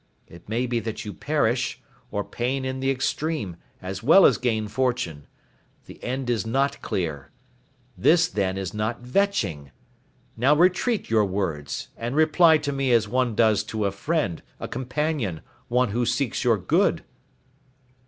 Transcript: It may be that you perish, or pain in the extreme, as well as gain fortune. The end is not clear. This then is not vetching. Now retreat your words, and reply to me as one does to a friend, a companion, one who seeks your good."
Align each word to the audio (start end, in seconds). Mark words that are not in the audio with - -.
It 0.25 0.49
may 0.49 0.65
be 0.65 0.79
that 0.79 1.05
you 1.05 1.13
perish, 1.13 1.79
or 2.09 2.23
pain 2.23 2.65
in 2.65 2.79
the 2.79 2.89
extreme, 2.89 3.57
as 3.83 4.01
well 4.01 4.25
as 4.25 4.39
gain 4.39 4.67
fortune. 4.67 5.27
The 5.85 6.03
end 6.03 6.27
is 6.27 6.43
not 6.43 6.81
clear. 6.81 7.29
This 7.95 8.27
then 8.27 8.57
is 8.57 8.73
not 8.73 9.01
vetching. 9.01 9.69
Now 10.35 10.55
retreat 10.55 11.11
your 11.11 11.25
words, 11.25 11.89
and 11.95 12.15
reply 12.15 12.57
to 12.57 12.71
me 12.71 12.91
as 12.91 13.07
one 13.07 13.35
does 13.35 13.63
to 13.65 13.85
a 13.85 13.91
friend, 13.91 14.41
a 14.59 14.67
companion, 14.67 15.41
one 15.67 15.89
who 15.89 16.07
seeks 16.07 16.43
your 16.43 16.57
good." 16.57 17.03